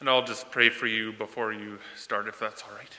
[0.00, 2.96] And I'll just pray for you before you start, if that's all right.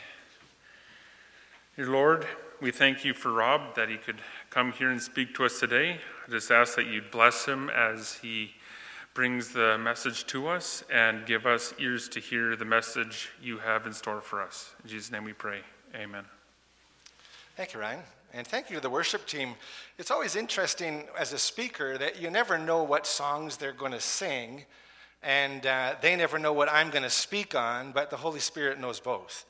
[1.77, 2.27] Dear Lord,
[2.61, 6.01] we thank you for Rob that he could come here and speak to us today.
[6.27, 8.51] I just ask that you'd bless him as he
[9.13, 13.87] brings the message to us and give us ears to hear the message you have
[13.87, 14.75] in store for us.
[14.83, 15.61] In Jesus' name we pray.
[15.95, 16.25] Amen.
[17.55, 18.01] Thank you, Ryan.
[18.33, 19.55] And thank you to the worship team.
[19.97, 24.01] It's always interesting as a speaker that you never know what songs they're going to
[24.01, 24.65] sing
[25.21, 28.79] and uh, they never know what I'm going to speak on, but the Holy Spirit
[28.79, 29.45] knows both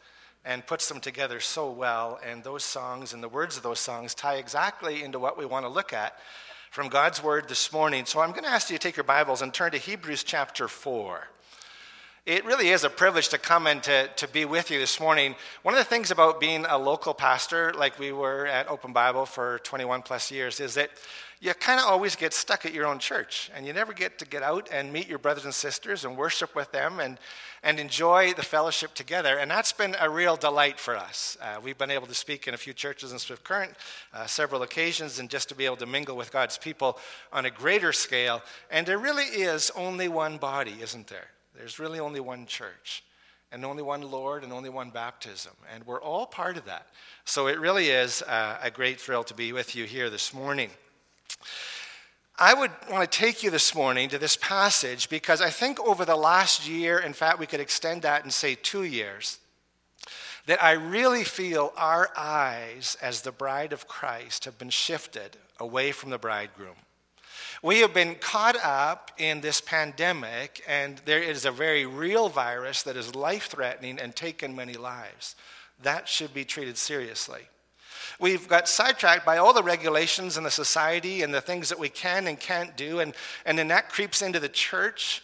[0.45, 2.19] and puts them together so well.
[2.25, 5.65] And those songs and the words of those songs tie exactly into what we want
[5.65, 6.17] to look at
[6.71, 8.05] from God's Word this morning.
[8.05, 10.67] So I'm going to ask you to take your Bibles and turn to Hebrews chapter
[10.67, 11.27] 4.
[12.29, 15.33] It really is a privilege to come and to, to be with you this morning.
[15.63, 19.25] One of the things about being a local pastor, like we were at Open Bible
[19.25, 20.91] for 21 plus years, is that
[21.39, 24.27] you kind of always get stuck at your own church and you never get to
[24.27, 27.17] get out and meet your brothers and sisters and worship with them and,
[27.63, 29.39] and enjoy the fellowship together.
[29.39, 31.35] And that's been a real delight for us.
[31.41, 33.73] Uh, we've been able to speak in a few churches in Swift Current,
[34.13, 36.99] uh, several occasions, and just to be able to mingle with God's people
[37.33, 38.43] on a greater scale.
[38.69, 41.29] And there really is only one body, isn't there?
[41.59, 43.03] There's really only one church
[43.51, 45.51] and only one Lord and only one baptism.
[45.73, 46.87] And we're all part of that.
[47.25, 50.69] So it really is uh, a great thrill to be with you here this morning.
[52.37, 56.05] I would want to take you this morning to this passage because I think over
[56.05, 59.39] the last year, in fact, we could extend that and say two years,
[60.45, 65.91] that I really feel our eyes as the bride of Christ have been shifted away
[65.91, 66.77] from the bridegroom.
[67.61, 72.83] We have been caught up in this pandemic, and there is a very real virus
[72.83, 75.35] that is life threatening and taken many lives.
[75.83, 77.41] That should be treated seriously.
[78.17, 81.89] We've got sidetracked by all the regulations in the society and the things that we
[81.89, 83.01] can and can't do.
[83.01, 83.13] And,
[83.45, 85.21] and then that creeps into the church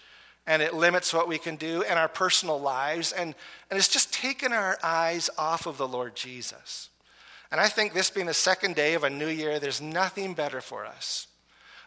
[0.47, 3.11] and it limits what we can do in our personal lives.
[3.11, 3.33] And,
[3.69, 6.89] and it's just taken our eyes off of the Lord Jesus.
[7.51, 10.61] And I think this being the second day of a new year, there's nothing better
[10.61, 11.27] for us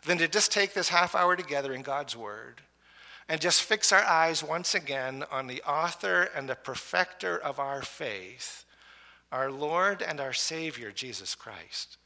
[0.05, 2.63] than to just take this half hour together in God's Word
[3.29, 7.83] and just fix our eyes once again on the author and the perfecter of our
[7.83, 8.65] faith
[9.31, 11.99] our Lord and our Savior, Jesus Christ.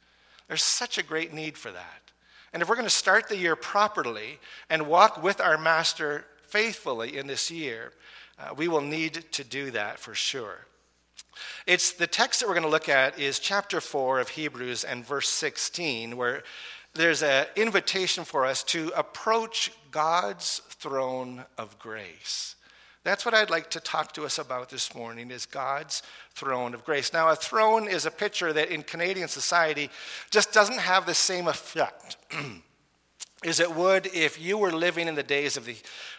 [0.47, 2.11] There's such a great need for that.
[2.51, 4.39] And if we're going to start the year properly
[4.69, 7.93] and walk with our Master faithfully in this year,
[8.37, 10.65] uh, we will need to do that for sure.
[11.65, 15.05] It's the text that we're going to look at is chapter 4 of Hebrews and
[15.05, 16.43] verse 16, where
[16.95, 22.55] there's an invitation for us to approach God's throne of grace.
[23.03, 26.03] That's what I'd like to talk to us about this morning is God's
[26.35, 27.11] throne of grace.
[27.11, 29.89] Now, a throne is a picture that in Canadian society
[30.29, 32.15] just doesn't have the same effect
[33.43, 35.75] as it would if you were living in the days of the,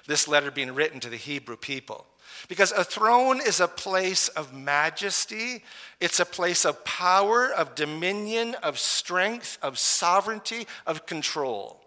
[0.06, 2.04] this letter being written to the Hebrew people.
[2.48, 5.62] Because a throne is a place of majesty,
[6.00, 11.80] it's a place of power, of dominion, of strength, of sovereignty, of control.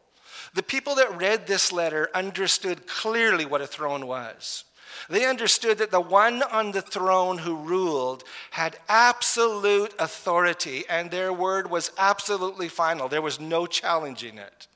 [0.54, 4.64] The people that read this letter understood clearly what a throne was.
[5.10, 11.32] They understood that the one on the throne who ruled had absolute authority, and their
[11.32, 13.08] word was absolutely final.
[13.08, 14.68] There was no challenging it.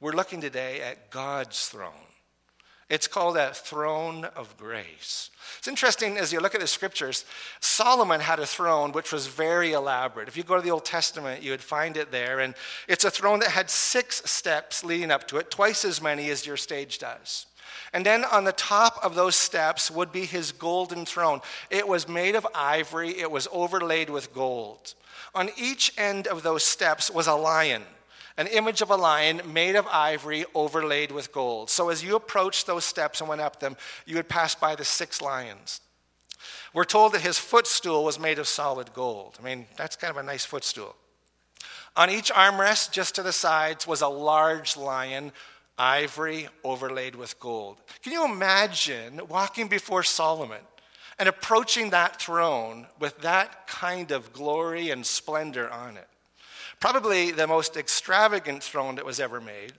[0.00, 2.09] We're looking today at God's throne.
[2.90, 5.30] It's called a throne of grace.
[5.58, 7.24] It's interesting as you look at the scriptures,
[7.60, 10.26] Solomon had a throne which was very elaborate.
[10.26, 12.40] If you go to the Old Testament, you would find it there.
[12.40, 12.54] And
[12.88, 16.44] it's a throne that had six steps leading up to it, twice as many as
[16.44, 17.46] your stage does.
[17.92, 21.42] And then on the top of those steps would be his golden throne.
[21.70, 24.94] It was made of ivory, it was overlaid with gold.
[25.32, 27.84] On each end of those steps was a lion,
[28.36, 31.70] an image of a lion made of ivory overlaid with gold.
[31.70, 33.76] So as you approached those steps and went up them,
[34.06, 35.80] you would pass by the six lions.
[36.72, 39.36] We're told that his footstool was made of solid gold.
[39.40, 40.94] I mean, that's kind of a nice footstool.
[41.96, 45.32] On each armrest, just to the sides, was a large lion
[45.76, 47.78] ivory overlaid with gold.
[48.02, 50.60] Can you imagine walking before Solomon
[51.18, 56.06] and approaching that throne with that kind of glory and splendor on it?
[56.80, 59.74] Probably the most extravagant throne that was ever made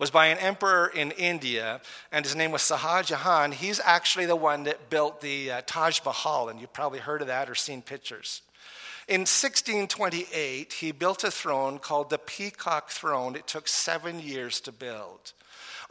[0.00, 1.80] was by an emperor in India,
[2.10, 3.52] and his name was Shah Jahan.
[3.52, 7.28] He's actually the one that built the uh, Taj Mahal, and you've probably heard of
[7.28, 8.42] that or seen pictures.
[9.06, 13.36] In 1628, he built a throne called the Peacock Throne.
[13.36, 15.32] It took seven years to build.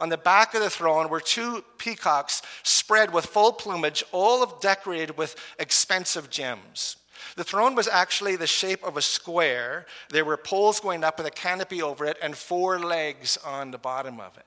[0.00, 4.60] On the back of the throne were two peacocks spread with full plumage, all of
[4.60, 6.96] decorated with expensive gems.
[7.36, 9.86] The throne was actually the shape of a square.
[10.08, 13.78] There were poles going up with a canopy over it and four legs on the
[13.78, 14.44] bottom of it.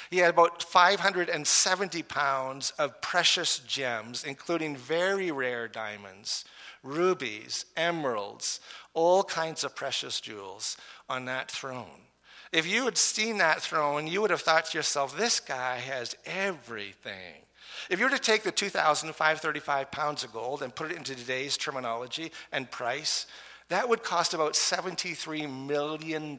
[0.10, 6.46] He had about 570 pounds of precious gems, including very rare diamonds,
[6.82, 8.60] rubies, emeralds,
[8.96, 10.78] all kinds of precious jewels
[11.08, 12.09] on that throne.
[12.52, 16.16] If you had seen that throne, you would have thought to yourself, this guy has
[16.26, 17.44] everything.
[17.90, 21.58] If you were to take the 2,535 pounds of gold and put it into today's
[21.58, 23.28] terminology and price,
[23.70, 26.38] that would cost about $73 million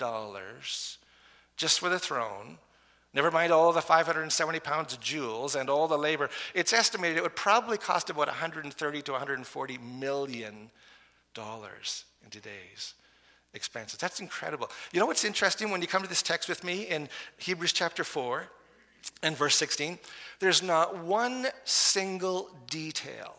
[1.57, 2.59] just for the throne.
[3.15, 6.29] Never mind all the 570 pounds of jewels and all the labor.
[6.55, 10.71] It's estimated it would probably cost about 130 to 140 million
[11.35, 12.95] dollars in today's
[13.53, 14.71] That's incredible.
[14.93, 17.09] You know what's interesting when you come to this text with me in
[17.39, 18.47] Hebrews chapter 4
[19.23, 19.99] and verse 16?
[20.39, 23.37] There's not one single detail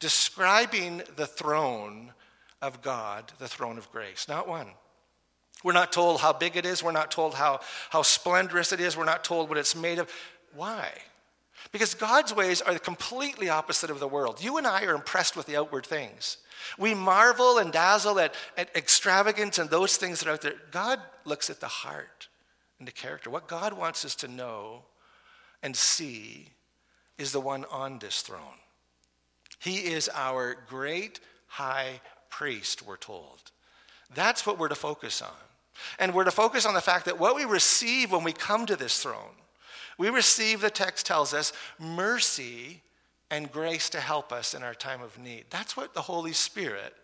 [0.00, 2.12] describing the throne
[2.62, 4.26] of God, the throne of grace.
[4.28, 4.68] Not one.
[5.64, 6.82] We're not told how big it is.
[6.82, 7.60] We're not told how,
[7.90, 8.96] how splendorous it is.
[8.96, 10.10] We're not told what it's made of.
[10.54, 10.90] Why?
[11.72, 14.42] Because God's ways are completely opposite of the world.
[14.42, 16.38] You and I are impressed with the outward things.
[16.78, 20.54] We marvel and dazzle at, at extravagance and those things that are out there.
[20.70, 22.28] God looks at the heart
[22.78, 23.30] and the character.
[23.30, 24.82] What God wants us to know
[25.62, 26.48] and see
[27.18, 28.40] is the one on this throne.
[29.58, 33.50] He is our great high priest, we're told.
[34.14, 35.30] That's what we're to focus on.
[35.98, 38.76] And we're to focus on the fact that what we receive when we come to
[38.76, 39.34] this throne,
[39.98, 42.82] we receive, the text tells us, mercy
[43.30, 45.46] and grace to help us in our time of need.
[45.50, 46.94] That's what the Holy Spirit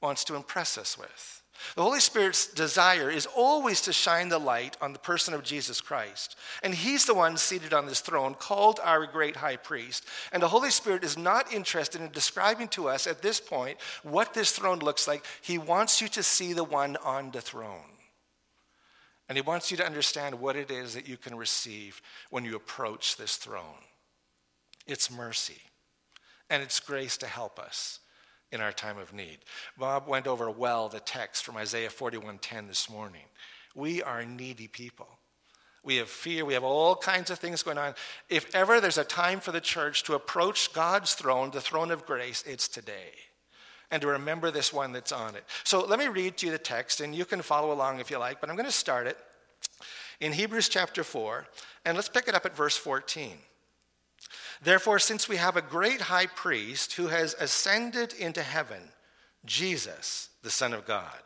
[0.00, 1.42] wants to impress us with.
[1.76, 5.80] The Holy Spirit's desire is always to shine the light on the person of Jesus
[5.80, 6.36] Christ.
[6.62, 10.04] And He's the one seated on this throne, called our great high priest.
[10.32, 14.34] And the Holy Spirit is not interested in describing to us at this point what
[14.34, 15.24] this throne looks like.
[15.40, 17.92] He wants you to see the one on the throne.
[19.28, 22.56] And He wants you to understand what it is that you can receive when you
[22.56, 23.84] approach this throne
[24.86, 25.60] it's mercy,
[26.50, 28.00] and it's grace to help us
[28.50, 29.38] in our time of need.
[29.78, 33.26] Bob went over well the text from Isaiah 41:10 this morning.
[33.74, 35.18] We are needy people.
[35.84, 36.44] We have fear.
[36.44, 37.94] We have all kinds of things going on.
[38.28, 42.06] If ever there's a time for the church to approach God's throne, the throne of
[42.06, 43.14] grace, it's today.
[43.92, 45.44] And to remember this one that's on it.
[45.62, 48.18] So let me read to you the text, and you can follow along if you
[48.18, 49.18] like, but I'm going to start it
[50.18, 51.46] in Hebrews chapter 4,
[51.84, 53.36] and let's pick it up at verse 14.
[54.62, 58.80] Therefore, since we have a great high priest who has ascended into heaven,
[59.44, 61.18] Jesus, the Son of God,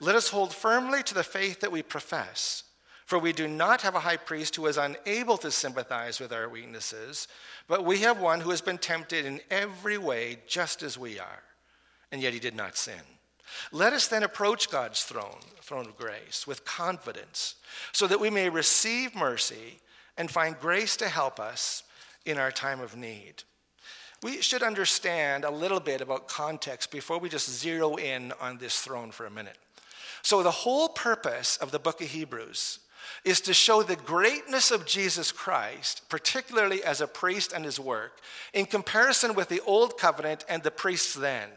[0.00, 2.62] let us hold firmly to the faith that we profess.
[3.04, 6.48] For we do not have a high priest who is unable to sympathize with our
[6.48, 7.26] weaknesses,
[7.66, 11.42] but we have one who has been tempted in every way just as we are,
[12.12, 13.00] and yet he did not sin.
[13.72, 17.54] Let us then approach God's throne, throne of grace, with confidence,
[17.92, 19.80] so that we may receive mercy
[20.16, 21.82] and find grace to help us
[22.24, 23.44] in our time of need.
[24.22, 28.80] We should understand a little bit about context before we just zero in on this
[28.80, 29.56] throne for a minute.
[30.22, 32.80] So, the whole purpose of the book of Hebrews
[33.24, 38.20] is to show the greatness of Jesus Christ, particularly as a priest and his work,
[38.52, 41.48] in comparison with the old covenant and the priests then.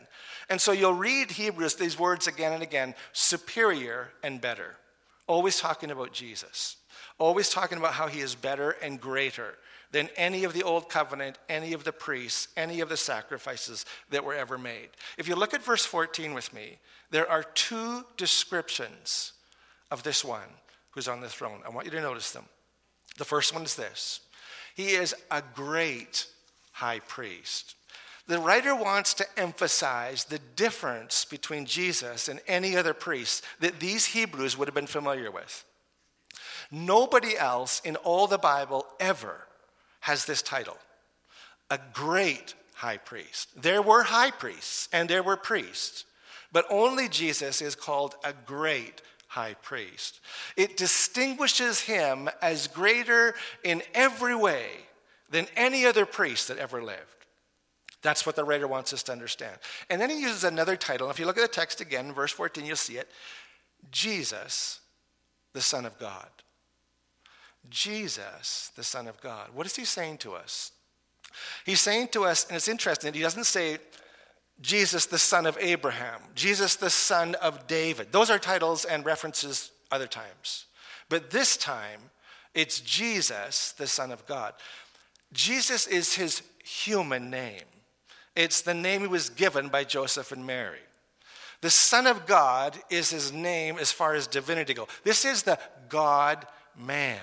[0.51, 4.75] And so you'll read Hebrews, these words again and again superior and better.
[5.25, 6.75] Always talking about Jesus,
[7.17, 9.55] always talking about how he is better and greater
[9.93, 14.25] than any of the old covenant, any of the priests, any of the sacrifices that
[14.25, 14.89] were ever made.
[15.17, 16.79] If you look at verse 14 with me,
[17.11, 19.31] there are two descriptions
[19.89, 20.49] of this one
[20.89, 21.61] who's on the throne.
[21.65, 22.45] I want you to notice them.
[23.17, 24.19] The first one is this
[24.75, 26.27] He is a great
[26.73, 27.75] high priest.
[28.31, 34.05] The writer wants to emphasize the difference between Jesus and any other priest that these
[34.05, 35.65] Hebrews would have been familiar with.
[36.71, 39.35] Nobody else in all the Bible ever
[39.99, 40.77] has this title
[41.69, 43.49] a great high priest.
[43.61, 46.05] There were high priests and there were priests,
[46.53, 50.21] but only Jesus is called a great high priest.
[50.55, 53.35] It distinguishes him as greater
[53.65, 54.67] in every way
[55.29, 57.10] than any other priest that ever lived.
[58.01, 59.57] That's what the writer wants us to understand.
[59.89, 61.09] And then he uses another title.
[61.09, 63.09] If you look at the text again, verse 14, you'll see it
[63.91, 64.79] Jesus,
[65.53, 66.29] the Son of God.
[67.69, 69.49] Jesus, the Son of God.
[69.53, 70.71] What is he saying to us?
[71.65, 73.77] He's saying to us, and it's interesting, he doesn't say
[74.59, 78.11] Jesus, the son of Abraham, Jesus, the son of David.
[78.11, 80.65] Those are titles and references other times.
[81.09, 81.99] But this time,
[82.53, 84.53] it's Jesus, the Son of God.
[85.33, 87.63] Jesus is his human name.
[88.35, 90.79] It's the name he was given by Joseph and Mary.
[91.61, 94.87] The Son of God is his name as far as divinity go.
[95.03, 95.59] This is the
[95.89, 96.45] God
[96.77, 97.19] man.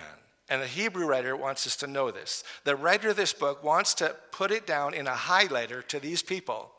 [0.48, 2.44] And the Hebrew writer wants us to know this.
[2.64, 6.22] The writer of this book wants to put it down in a highlighter to these
[6.22, 6.70] people.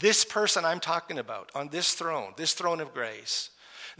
[0.00, 3.50] This person I'm talking about on this throne, this throne of grace,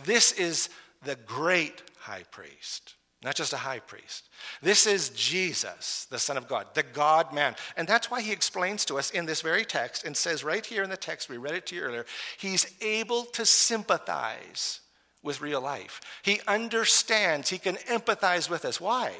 [0.05, 0.71] this is
[1.05, 4.29] the great high priest, not just a high priest.
[4.61, 7.57] This is Jesus, the Son of God, the God man.
[7.75, 10.83] And that's why he explains to us in this very text and says right here
[10.83, 12.05] in the text, we read it to you earlier,
[12.39, 14.81] he's able to sympathize
[15.23, 16.03] with real life.
[16.23, 18.79] He understands, he can empathize with us.
[18.79, 19.13] Why?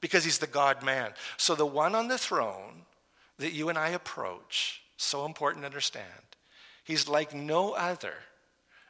[0.00, 1.10] Because he's the God man.
[1.36, 2.82] So the one on the throne
[3.38, 6.06] that you and I approach, so important to understand,
[6.84, 8.14] he's like no other.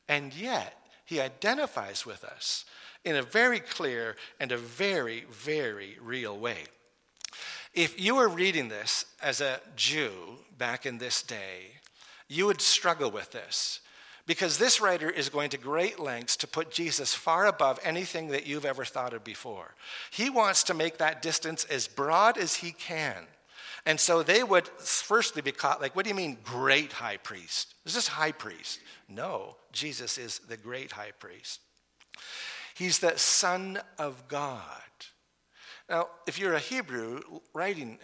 [0.06, 0.76] And yet,
[1.06, 2.66] he identifies with us
[3.04, 6.64] in a very clear and a very, very real way.
[7.72, 10.10] If you were reading this as a Jew
[10.58, 11.80] back in this day,
[12.28, 13.80] you would struggle with this
[14.26, 18.46] because this writer is going to great lengths to put Jesus far above anything that
[18.46, 19.74] you've ever thought of before.
[20.10, 23.26] He wants to make that distance as broad as he can.
[23.86, 27.74] And so they would firstly be caught like, what do you mean, great high priest?
[27.86, 28.80] Is this high priest?
[29.08, 31.60] No, Jesus is the great high priest.
[32.80, 34.80] He's the Son of God.
[35.90, 37.20] Now, if you're a Hebrew
[37.52, 37.98] writing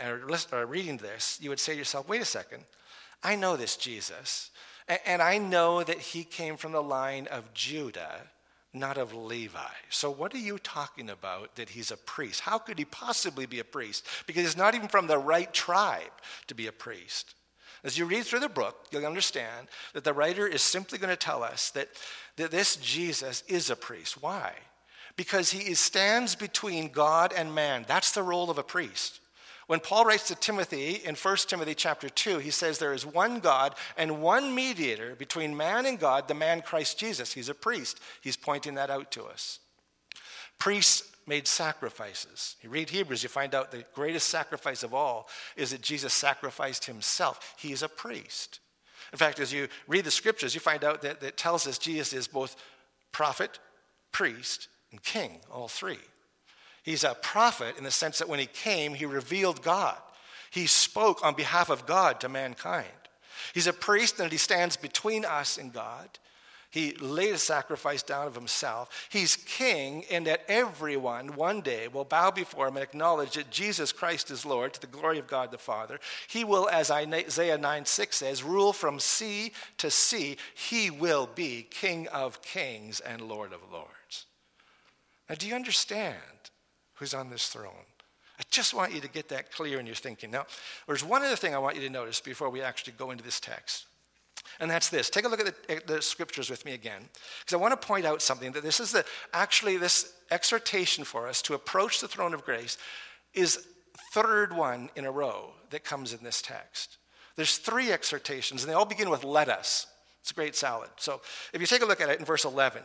[0.52, 2.62] or reading this, you would say to yourself, wait a second,
[3.23, 4.50] I know this Jesus.
[5.06, 8.21] And I know that he came from the line of Judah,
[8.75, 9.61] not of Levi.
[9.88, 12.40] So, what are you talking about that he's a priest?
[12.40, 14.06] How could he possibly be a priest?
[14.26, 16.12] Because he's not even from the right tribe
[16.49, 17.35] to be a priest.
[17.87, 21.16] As you read through the book, you'll understand that the writer is simply going to
[21.16, 21.88] tell us that,
[22.35, 24.21] that this Jesus is a priest.
[24.21, 24.55] Why?
[25.14, 27.85] Because he stands between God and man.
[27.87, 29.21] That's the role of a priest.
[29.69, 33.38] When Paul writes to Timothy in 1 Timothy chapter 2, he says there is one
[33.38, 37.35] God and one mediator between man and God, the man Christ Jesus.
[37.35, 38.00] He's a priest.
[38.21, 39.61] He's pointing that out to us.
[40.59, 42.56] Priests made sacrifices.
[42.62, 46.85] You read Hebrews, you find out the greatest sacrifice of all is that Jesus sacrificed
[46.85, 47.54] himself.
[47.59, 48.61] He is a priest.
[49.12, 52.12] In fact, as you read the scriptures, you find out that it tells us Jesus
[52.12, 52.56] is both
[53.12, 53.59] prophet,
[54.12, 55.99] priest, and king, all three.
[56.83, 59.97] He's a prophet in the sense that when he came, he revealed God.
[60.50, 62.87] He spoke on behalf of God to mankind.
[63.52, 66.09] He's a priest and he stands between us and God.
[66.71, 69.09] He laid a sacrifice down of himself.
[69.11, 73.93] He's king in that everyone one day will bow before him and acknowledge that Jesus
[73.93, 75.99] Christ is Lord to the glory of God the Father.
[76.29, 80.37] He will, as Isaiah 9 6 says, rule from sea to sea.
[80.55, 84.27] He will be King of kings and Lord of lords.
[85.29, 86.17] Now, do you understand
[86.97, 87.73] who's on this throne.
[88.39, 90.31] I just want you to get that clear in your thinking.
[90.31, 90.47] Now,
[90.87, 93.41] there's one other thing I want you to notice before we actually go into this
[93.41, 93.87] text.
[94.61, 95.11] And that's this.
[95.11, 97.09] Take a look at the, the scriptures with me again,
[97.41, 101.29] because I want to point out something that this is the, actually this exhortation for
[101.29, 102.79] us to approach the throne of grace
[103.35, 103.67] is
[104.13, 106.99] third one in a row that comes in this text.
[107.37, 109.87] There's three exhortations, and they all begin with let us.
[110.23, 110.91] It's a great salad.
[110.97, 111.21] So
[111.53, 112.83] if you take a look at it in verse 11,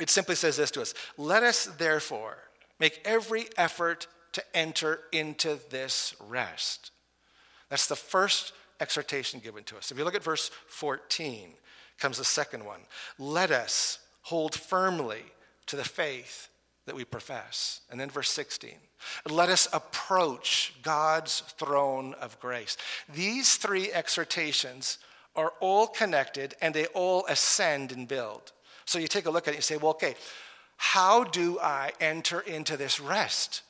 [0.00, 2.38] it simply says this to us Let us therefore
[2.80, 6.92] Make every effort to enter into this rest.
[7.70, 9.90] That's the first exhortation given to us.
[9.90, 11.50] If you look at verse 14,
[11.98, 12.80] comes the second one.
[13.18, 15.22] Let us hold firmly
[15.66, 16.48] to the faith
[16.86, 17.82] that we profess.
[17.90, 18.72] And then verse 16.
[19.28, 22.76] Let us approach God's throne of grace.
[23.14, 24.98] These three exhortations
[25.36, 28.52] are all connected and they all ascend and build.
[28.86, 30.14] So you take a look at it and you say, well, okay,
[30.78, 33.62] how do I enter into this rest?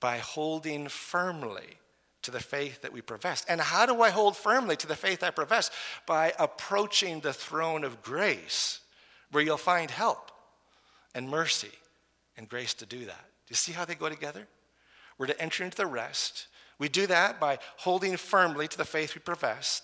[0.00, 1.78] By holding firmly
[2.22, 3.44] to the faith that we profess.
[3.48, 5.70] And how do I hold firmly to the faith I profess?
[6.06, 8.80] By approaching the throne of grace,
[9.30, 10.30] where you'll find help
[11.14, 11.72] and mercy
[12.36, 13.24] and grace to do that.
[13.46, 14.46] Do you see how they go together?
[15.18, 16.46] We're to enter into the rest.
[16.78, 19.82] We do that by holding firmly to the faith we profess.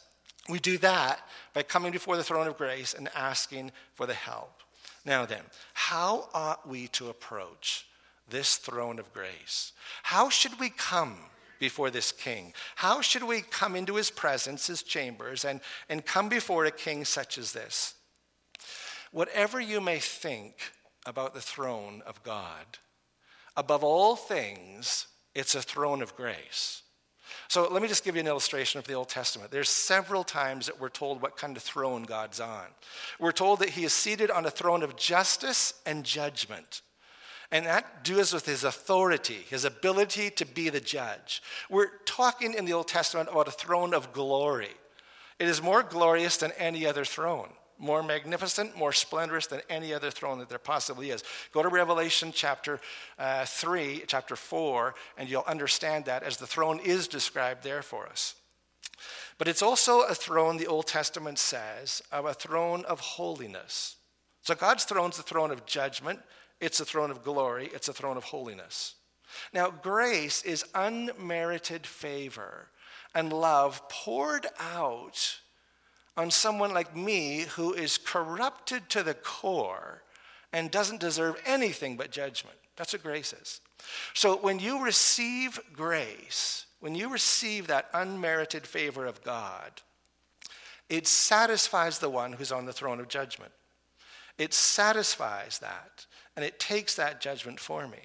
[0.49, 1.21] We do that
[1.53, 4.63] by coming before the throne of grace and asking for the help.
[5.05, 5.43] Now then,
[5.75, 7.87] how ought we to approach
[8.29, 9.73] this throne of grace?
[10.03, 11.19] How should we come
[11.59, 12.53] before this king?
[12.77, 17.05] How should we come into his presence, his chambers, and, and come before a king
[17.05, 17.95] such as this?
[19.11, 20.55] Whatever you may think
[21.07, 22.79] about the throne of God,
[23.57, 26.83] above all things, it's a throne of grace.
[27.49, 29.51] So let me just give you an illustration of the Old Testament.
[29.51, 32.67] There's several times that we're told what kind of throne God's on.
[33.19, 36.83] We're told that he is seated on a throne of justice and judgment.
[37.51, 41.43] And that deals with his authority, his ability to be the judge.
[41.71, 44.71] We're talking in the Old Testament about a throne of glory.
[45.39, 50.11] It is more glorious than any other throne, more magnificent, more splendorous than any other
[50.11, 51.25] throne that there possibly is.
[51.53, 52.81] Go to Revelation chapter
[53.19, 58.07] uh, 3, chapter 4, and you'll understand that as the throne is described there for
[58.09, 58.35] us.
[59.39, 63.97] But it's also a throne, the Old Testament says, of a throne of holiness.
[64.43, 66.21] So God's throne is the throne of judgment,
[66.61, 68.95] it's a throne of glory, it's a throne of holiness.
[69.53, 72.69] Now, grace is unmerited favor
[73.15, 75.41] and love poured out
[76.17, 80.03] on someone like me who is corrupted to the core
[80.53, 82.57] and doesn't deserve anything but judgment.
[82.77, 83.61] That's what grace is.
[84.15, 89.83] So when you receive grace, when you receive that unmerited favor of God,
[90.89, 93.53] it satisfies the one who's on the throne of judgment.
[94.39, 96.07] It satisfies that,
[96.39, 97.99] and it takes that judgment for me.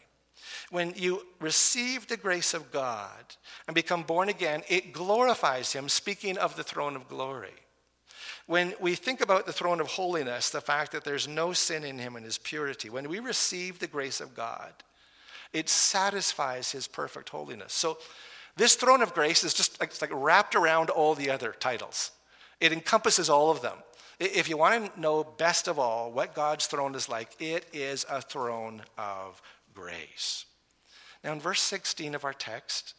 [0.72, 3.36] When you receive the grace of God
[3.68, 7.54] and become born again, it glorifies Him, speaking of the throne of glory.
[8.48, 12.00] When we think about the throne of holiness, the fact that there's no sin in
[12.00, 14.74] Him and His purity, when we receive the grace of God,
[15.54, 17.72] it satisfies His perfect holiness.
[17.72, 18.00] So,
[18.58, 22.10] this throne of grace is just like, like wrapped around all the other titles.
[22.60, 23.78] It encompasses all of them.
[24.20, 28.05] If you want to know best of all what God's throne is like, it is
[28.10, 29.41] a throne of
[29.74, 30.46] grace.
[31.24, 32.93] Now, in verse 16 of our text,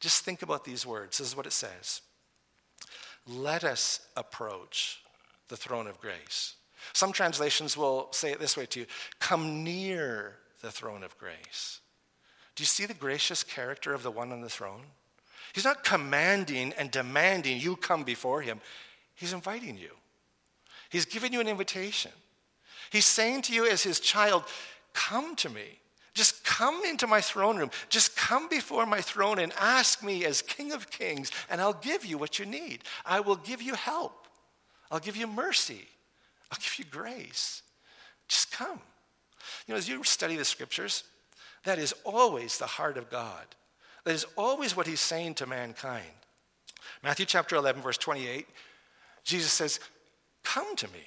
[0.00, 1.18] just think about these words.
[1.18, 2.02] This is what it says
[3.26, 5.00] Let us approach
[5.48, 6.54] the throne of grace.
[6.92, 8.86] Some translations will say it this way to you
[9.18, 11.80] Come near the throne of grace.
[12.54, 14.82] Do you see the gracious character of the one on the throne?
[15.54, 18.60] He's not commanding and demanding you come before him,
[19.14, 19.90] he's inviting you.
[20.90, 22.12] He's giving you an invitation.
[22.90, 24.44] He's saying to you as his child,
[24.92, 25.78] Come to me.
[26.14, 27.70] Just come into my throne room.
[27.88, 32.04] Just come before my throne and ask me as King of Kings, and I'll give
[32.04, 32.82] you what you need.
[33.06, 34.26] I will give you help.
[34.90, 35.86] I'll give you mercy.
[36.50, 37.62] I'll give you grace.
[38.28, 38.80] Just come.
[39.66, 41.04] You know, as you study the scriptures,
[41.64, 43.46] that is always the heart of God.
[44.04, 46.04] That is always what he's saying to mankind.
[47.02, 48.46] Matthew chapter 11, verse 28,
[49.24, 49.78] Jesus says,
[50.42, 51.06] Come to me.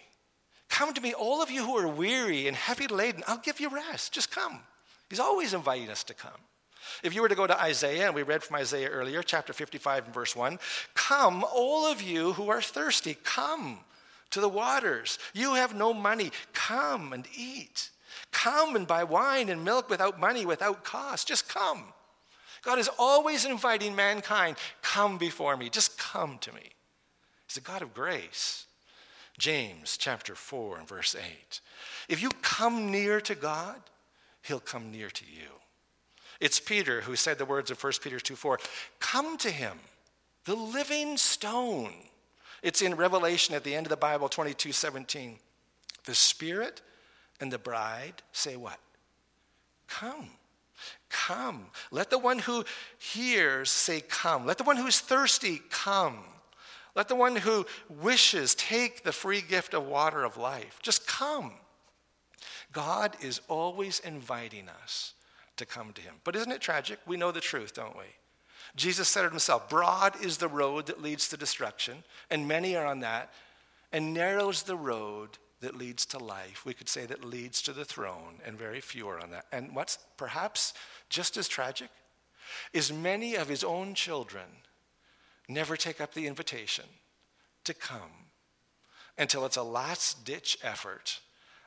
[0.69, 3.23] Come to me, all of you who are weary and heavy laden.
[3.27, 4.13] I'll give you rest.
[4.13, 4.59] Just come.
[5.09, 6.31] He's always inviting us to come.
[7.03, 10.05] If you were to go to Isaiah, and we read from Isaiah earlier, chapter 55
[10.05, 10.59] and verse 1
[10.95, 13.79] Come, all of you who are thirsty, come
[14.31, 15.19] to the waters.
[15.33, 17.91] You have no money, come and eat.
[18.31, 21.27] Come and buy wine and milk without money, without cost.
[21.27, 21.83] Just come.
[22.63, 25.69] God is always inviting mankind, come before me.
[25.69, 26.71] Just come to me.
[27.47, 28.65] He's a God of grace.
[29.37, 31.61] James chapter 4 and verse 8.
[32.07, 33.81] If you come near to God,
[34.43, 35.49] he'll come near to you.
[36.39, 38.59] It's Peter who said the words of 1 Peter 2 4
[38.99, 39.79] Come to him,
[40.45, 41.93] the living stone.
[42.61, 45.37] It's in Revelation at the end of the Bible 22 17.
[46.05, 46.81] The Spirit
[47.39, 48.79] and the bride say what?
[49.87, 50.29] Come.
[51.09, 51.67] Come.
[51.91, 52.65] Let the one who
[52.97, 54.45] hears say, Come.
[54.45, 56.19] Let the one who is thirsty come.
[56.95, 60.79] Let the one who wishes take the free gift of water of life.
[60.81, 61.53] Just come.
[62.71, 65.13] God is always inviting us
[65.57, 66.15] to come to him.
[66.23, 66.99] But isn't it tragic?
[67.05, 68.05] We know the truth, don't we?
[68.75, 72.85] Jesus said it himself Broad is the road that leads to destruction, and many are
[72.85, 73.31] on that,
[73.91, 76.65] and narrow is the road that leads to life.
[76.65, 79.45] We could say that leads to the throne, and very few are on that.
[79.51, 80.73] And what's perhaps
[81.09, 81.89] just as tragic
[82.73, 84.45] is many of his own children
[85.47, 86.85] never take up the invitation
[87.63, 88.27] to come
[89.17, 91.19] until it's a last ditch effort.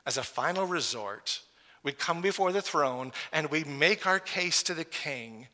[0.05, 1.41] As a final resort,
[1.83, 5.47] we come before the throne and we make our case to the king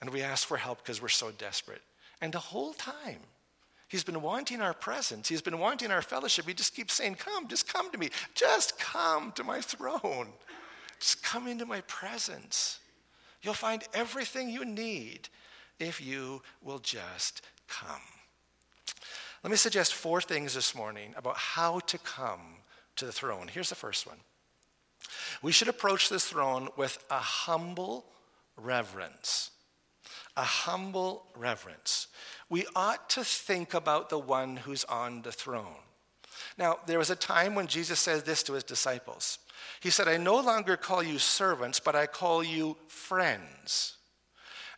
[0.00, 1.82] and we ask for help because we're so desperate.
[2.20, 3.20] And the whole time,
[3.88, 6.46] he's been wanting our presence, he's been wanting our fellowship.
[6.46, 8.10] He just keeps saying, Come, just come to me.
[8.34, 10.28] Just come to my throne.
[10.98, 12.80] Just come into my presence.
[13.42, 15.28] You'll find everything you need
[15.78, 18.00] if you will just come.
[19.42, 22.40] Let me suggest four things this morning about how to come
[22.96, 23.48] to the throne.
[23.48, 24.18] Here's the first one
[25.42, 28.06] we should approach this throne with a humble
[28.56, 29.50] reverence.
[30.36, 32.08] A humble reverence.
[32.48, 35.82] We ought to think about the one who's on the throne.
[36.58, 39.38] Now, there was a time when Jesus said this to his disciples.
[39.80, 43.96] He said, I no longer call you servants, but I call you friends.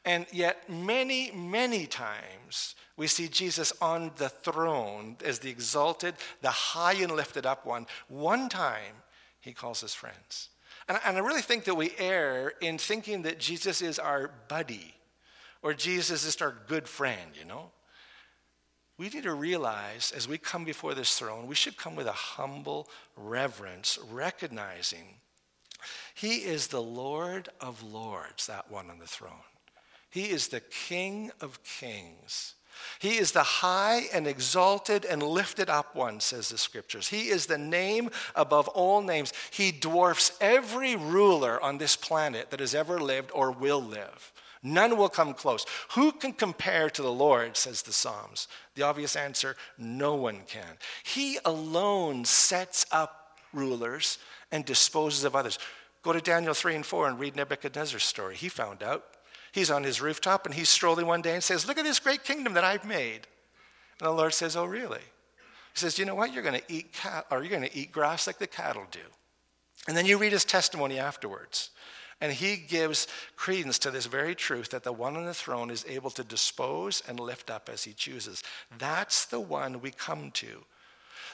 [0.09, 6.49] And yet, many, many times, we see Jesus on the throne as the exalted, the
[6.49, 7.87] high and lifted up one.
[8.09, 9.03] One time,
[9.39, 10.49] he calls his friends.
[10.89, 14.95] And, and I really think that we err in thinking that Jesus is our buddy
[15.61, 17.71] or Jesus is our good friend, you know?
[18.97, 22.13] We need to realize as we come before this throne, we should come with a
[22.13, 25.17] humble reverence, recognizing
[26.15, 29.45] he is the Lord of lords, that one on the throne.
[30.11, 32.55] He is the King of kings.
[33.01, 37.09] He is the high and exalted and lifted up one, says the scriptures.
[37.09, 39.33] He is the name above all names.
[39.51, 44.33] He dwarfs every ruler on this planet that has ever lived or will live.
[44.63, 45.65] None will come close.
[45.95, 48.49] Who can compare to the Lord, says the Psalms?
[48.75, 50.79] The obvious answer no one can.
[51.05, 54.19] He alone sets up rulers
[54.51, 55.59] and disposes of others.
[56.03, 58.35] Go to Daniel 3 and 4 and read Nebuchadnezzar's story.
[58.35, 59.05] He found out.
[59.53, 62.25] He's on his rooftop and he's strolling one day and says, Look at this great
[62.25, 63.27] kingdom that I've made.
[64.01, 64.99] And the Lord says, Oh, really?
[64.99, 66.33] He says, You know what?
[66.33, 69.01] You're going to eat cat, or you're going to eat grass like the cattle do.
[69.87, 71.71] And then you read his testimony afterwards.
[72.21, 73.07] And he gives
[73.37, 77.03] credence to this very truth that the one on the throne is able to dispose
[77.07, 78.43] and lift up as he chooses.
[78.77, 80.65] That's the one we come to.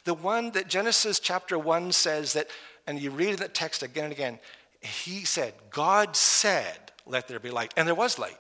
[0.05, 2.49] The one that Genesis chapter 1 says that,
[2.87, 4.39] and you read in the text again and again,
[4.83, 7.73] he said, God said, let there be light.
[7.77, 8.39] And there was light.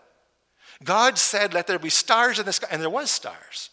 [0.83, 2.69] God said, let there be stars in the sky.
[2.71, 3.71] And there was stars.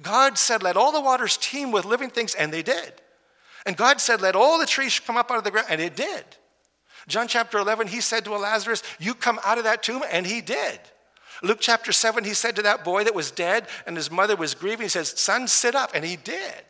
[0.00, 2.34] God said, let all the waters teem with living things.
[2.34, 2.94] And they did.
[3.66, 5.66] And God said, let all the trees come up out of the ground.
[5.68, 6.24] And it did.
[7.08, 10.40] John chapter 11, he said to Lazarus, You come out of that tomb, and he
[10.40, 10.80] did.
[11.42, 14.54] Luke chapter 7, he said to that boy that was dead and his mother was
[14.54, 16.64] grieving, He says, Son, sit up, and he did.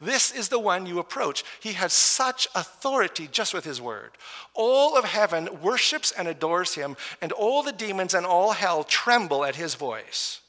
[0.00, 1.44] This is the one you approach.
[1.60, 4.12] He has such authority just with his word.
[4.54, 9.44] All of heaven worships and adores him, and all the demons and all hell tremble
[9.44, 10.40] at his voice.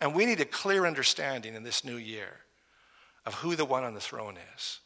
[0.00, 2.40] And we need a clear understanding in this new year
[3.24, 4.80] of who the one on the throne is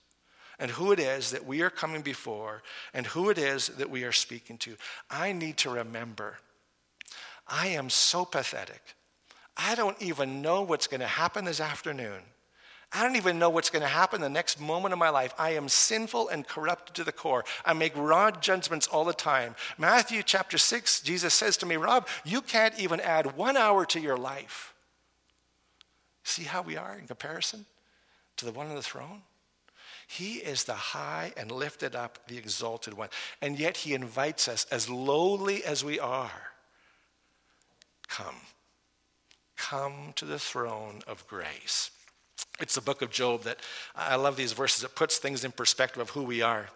[0.61, 4.05] and who it is that we are coming before and who it is that we
[4.05, 4.77] are speaking to.
[5.11, 6.39] I need to remember
[7.53, 8.95] I am so pathetic.
[9.57, 12.23] I don't even know what's going to happen this afternoon.
[12.93, 15.33] I don't even know what's going to happen the next moment of my life.
[15.39, 17.45] I am sinful and corrupted to the core.
[17.65, 19.55] I make wrong judgments all the time.
[19.79, 24.01] Matthew chapter 6, Jesus says to me, Rob, you can't even add one hour to
[24.01, 24.75] your life.
[26.25, 27.65] See how we are in comparison
[28.39, 29.23] to the one on the throne?
[30.09, 33.11] He is the high and lifted up, the exalted one.
[33.41, 36.53] And yet he invites us, as lowly as we are,
[38.09, 38.35] come.
[39.57, 41.93] Come to the throne of grace.
[42.61, 43.59] It's the book of Job that
[43.95, 44.85] I love these verses.
[44.85, 46.69] It puts things in perspective of who we are.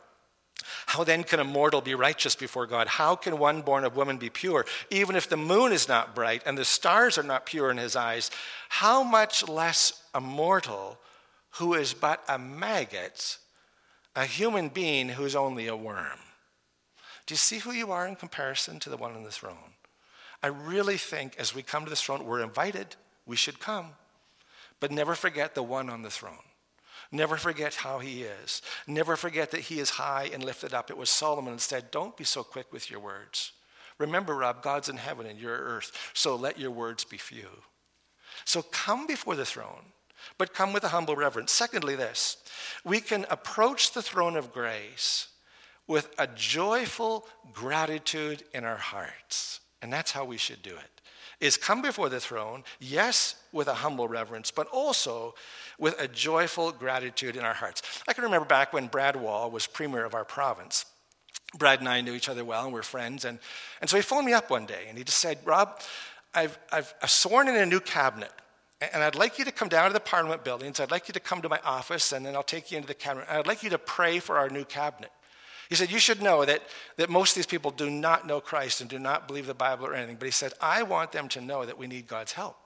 [0.86, 2.86] How then can a mortal be righteous before God?
[2.86, 4.64] How can one born of woman be pure?
[4.90, 7.96] Even if the moon is not bright and the stars are not pure in his
[7.96, 8.30] eyes,
[8.68, 10.98] how much less a mortal
[11.52, 13.38] who is but a maggot,
[14.16, 16.18] a human being who's only a worm.
[17.26, 19.74] Do you see who you are in comparison to the one on the throne?
[20.42, 23.92] I really think as we come to the throne, we're invited, we should come.
[24.80, 26.38] But never forget the one on the throne.
[27.12, 28.62] Never forget how he is.
[28.86, 30.90] Never forget that he is high and lifted up.
[30.90, 33.52] It was Solomon that said, Don't be so quick with your words.
[33.98, 37.48] Remember, Rob, God's in heaven and you're earth, so let your words be few.
[38.44, 39.92] So come before the throne
[40.38, 41.52] but come with a humble reverence.
[41.52, 42.38] Secondly, this
[42.84, 45.28] we can approach the throne of grace
[45.86, 49.60] with a joyful gratitude in our hearts.
[49.82, 50.93] And that's how we should do it.
[51.40, 55.34] Is come before the throne, yes, with a humble reverence, but also
[55.78, 57.82] with a joyful gratitude in our hearts.
[58.06, 60.86] I can remember back when Brad Wall was premier of our province.
[61.56, 63.24] Brad and I knew each other well and we're friends.
[63.24, 63.38] And,
[63.80, 65.80] and so he phoned me up one day and he just said, Rob,
[66.34, 68.32] I've, I've, I've sworn in a new cabinet.
[68.92, 70.80] And I'd like you to come down to the Parliament buildings.
[70.80, 72.94] I'd like you to come to my office, and then I'll take you into the
[72.94, 73.26] cabinet.
[73.30, 75.10] I'd like you to pray for our new cabinet.
[75.68, 76.62] He said, You should know that,
[76.96, 79.86] that most of these people do not know Christ and do not believe the Bible
[79.86, 80.16] or anything.
[80.16, 82.56] But he said, I want them to know that we need God's help.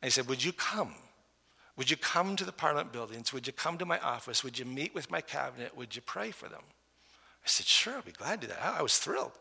[0.00, 0.94] And he said, Would you come?
[1.76, 3.32] Would you come to the Parliament buildings?
[3.32, 4.44] Would you come to my office?
[4.44, 5.76] Would you meet with my cabinet?
[5.76, 6.62] Would you pray for them?
[7.44, 8.62] I said, sure, I'll be glad to do that.
[8.62, 9.32] I was thrilled.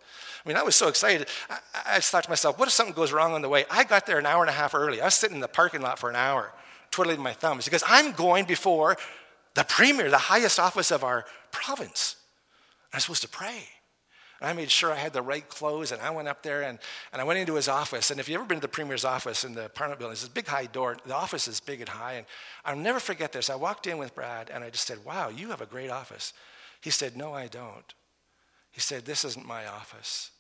[0.43, 1.27] I mean, I was so excited.
[1.49, 3.65] I, I just thought to myself, what if something goes wrong on the way?
[3.69, 5.01] I got there an hour and a half early.
[5.01, 6.51] I was sitting in the parking lot for an hour,
[6.89, 8.97] twiddling my thumbs, because I'm going before
[9.53, 12.15] the premier, the highest office of our province.
[12.93, 13.63] I'm supposed to pray.
[14.41, 16.79] And I made sure I had the right clothes, and I went up there and,
[17.13, 18.09] and I went into his office.
[18.09, 20.29] And if you've ever been to the premier's office in the Parliament building, it's this
[20.29, 20.97] big high door.
[21.05, 22.13] The office is big and high.
[22.13, 22.25] And
[22.65, 23.51] I'll never forget this.
[23.51, 26.33] I walked in with Brad, and I just said, Wow, you have a great office.
[26.81, 27.93] He said, No, I don't.
[28.71, 30.31] He said, This isn't my office.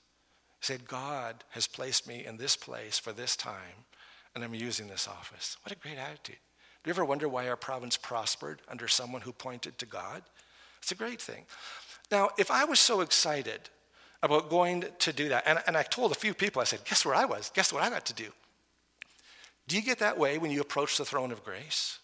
[0.59, 3.85] He said, God has placed me in this place for this time,
[4.33, 5.57] and I'm using this office.
[5.63, 6.37] What a great attitude.
[6.83, 10.23] Do you ever wonder why our province prospered under someone who pointed to God?
[10.81, 11.45] It's a great thing.
[12.11, 13.61] Now, if I was so excited
[14.21, 17.05] about going to do that, and, and I told a few people, I said, Guess
[17.05, 17.51] where I was?
[17.55, 18.27] Guess what I got to do?
[19.67, 21.99] Do you get that way when you approach the throne of grace?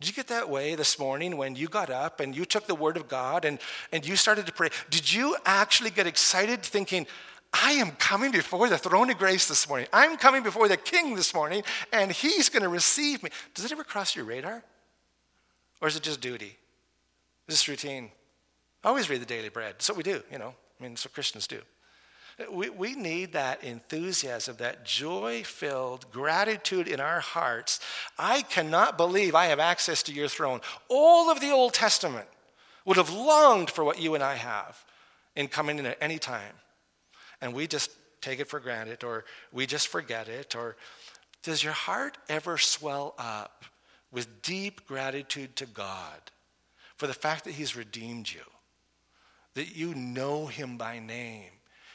[0.00, 2.74] Did you get that way this morning when you got up and you took the
[2.74, 3.58] word of God and,
[3.92, 4.70] and you started to pray?
[4.88, 7.06] Did you actually get excited thinking,
[7.52, 9.88] I am coming before the throne of grace this morning.
[9.92, 13.30] I'm coming before the king this morning, and he's going to receive me.
[13.54, 14.62] Does it ever cross your radar?
[15.80, 16.56] Or is it just duty?
[17.48, 18.10] Is this routine?
[18.82, 19.74] I always read the daily bread.
[19.74, 20.54] That's what we do, you know.
[20.78, 21.60] I mean, that's what Christians do.
[22.50, 27.80] We, we need that enthusiasm, that joy filled gratitude in our hearts.
[28.18, 30.60] I cannot believe I have access to your throne.
[30.88, 32.26] All of the Old Testament
[32.86, 34.82] would have longed for what you and I have
[35.36, 36.54] in coming in at any time.
[37.42, 37.90] And we just
[38.22, 40.56] take it for granted or we just forget it.
[40.56, 40.76] Or
[41.42, 43.64] does your heart ever swell up
[44.12, 46.30] with deep gratitude to God
[46.96, 48.42] for the fact that He's redeemed you,
[49.54, 51.50] that you know Him by name?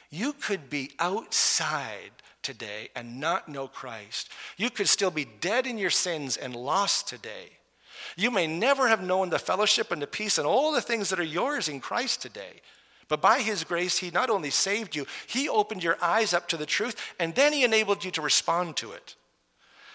[0.10, 4.30] You could be outside today and not know Christ.
[4.58, 7.58] You could still be dead in your sins and lost today.
[8.16, 11.20] You may never have known the fellowship and the peace and all the things that
[11.20, 12.62] are yours in Christ today.
[13.08, 16.58] But by His grace, He not only saved you, He opened your eyes up to
[16.58, 19.16] the truth, and then He enabled you to respond to it.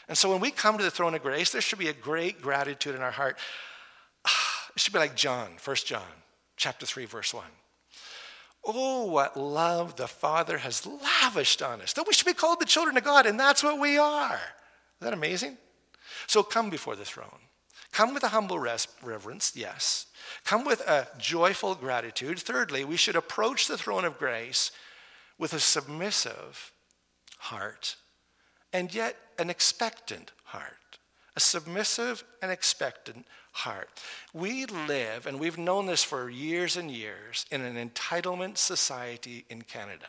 [0.09, 2.43] And so when we come to the throne of grace, there should be a great
[2.43, 3.39] gratitude in our heart.
[4.25, 6.03] Ah, it should be like John, 1 John,
[6.61, 7.45] chapter 3, verse 1.
[8.67, 11.95] Oh, what love the Father has lavished on us.
[11.95, 14.35] That we should be called the children of God, and that's what we are.
[14.35, 15.57] Isn't that amazing?
[16.27, 17.49] So come before the throne.
[17.93, 20.07] Come with a humble reverence, yes.
[20.45, 22.39] Come with a joyful gratitude.
[22.39, 24.71] Thirdly, we should approach the throne of grace
[25.39, 26.73] with a submissive
[27.39, 27.97] heart
[28.73, 30.99] and yet an expectant heart.
[31.35, 33.89] A submissive and expectant heart.
[34.33, 39.63] We live, and we've known this for years and years, in an entitlement society in
[39.63, 40.07] Canada.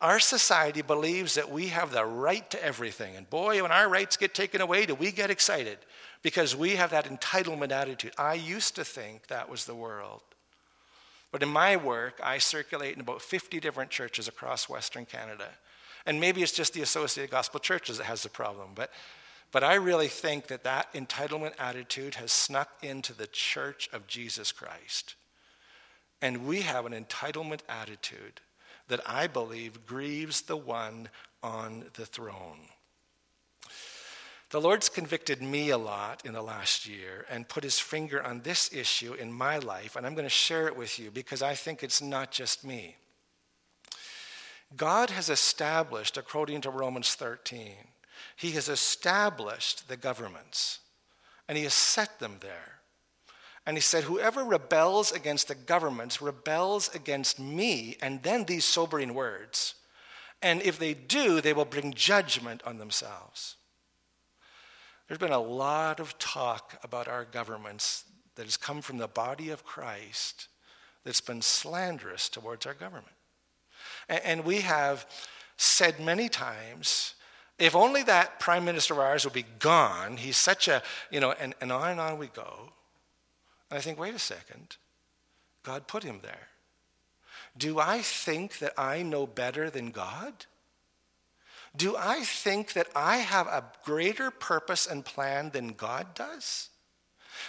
[0.00, 3.16] Our society believes that we have the right to everything.
[3.16, 5.78] And boy, when our rights get taken away, do we get excited
[6.24, 8.12] because we have that entitlement attitude.
[8.18, 10.22] I used to think that was the world.
[11.30, 15.48] But in my work, I circulate in about 50 different churches across Western Canada.
[16.06, 18.70] And maybe it's just the Associated Gospel Churches that has the problem.
[18.74, 18.90] But
[19.54, 24.50] but I really think that that entitlement attitude has snuck into the church of Jesus
[24.50, 25.14] Christ.
[26.20, 28.40] And we have an entitlement attitude
[28.88, 31.08] that I believe grieves the one
[31.40, 32.66] on the throne.
[34.50, 38.40] The Lord's convicted me a lot in the last year and put his finger on
[38.40, 41.54] this issue in my life, and I'm going to share it with you because I
[41.54, 42.96] think it's not just me.
[44.76, 47.74] God has established, according to Romans 13,
[48.36, 50.80] he has established the governments
[51.48, 52.80] and he has set them there.
[53.66, 57.96] And he said, Whoever rebels against the governments rebels against me.
[58.02, 59.74] And then these sobering words.
[60.42, 63.56] And if they do, they will bring judgment on themselves.
[65.08, 68.04] There's been a lot of talk about our governments
[68.36, 70.48] that has come from the body of Christ
[71.04, 73.14] that's been slanderous towards our government.
[74.08, 75.06] And we have
[75.56, 77.14] said many times
[77.58, 81.32] if only that prime minister of ours would be gone, he's such a, you know,
[81.32, 82.72] and, and on and on we go.
[83.70, 84.76] And I think, wait a second,
[85.62, 86.48] God put him there.
[87.56, 90.46] Do I think that I know better than God?
[91.76, 96.70] Do I think that I have a greater purpose and plan than God does?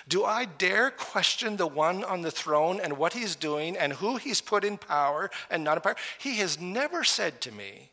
[0.08, 4.18] Do I dare question the one on the throne and what he's doing and who
[4.18, 5.96] he's put in power and not in power?
[6.18, 7.92] He has never said to me,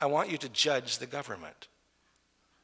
[0.00, 1.68] I want you to judge the government.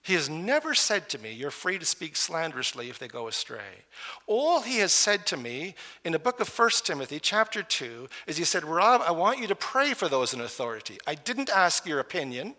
[0.02, 3.84] He has never said to me, You're free to speak slanderously if they go astray.
[4.26, 8.36] All he has said to me in the book of 1 Timothy, chapter 2, is
[8.36, 10.98] he said, Rob, I want you to pray for those in authority.
[11.06, 12.56] I didn't ask your opinion,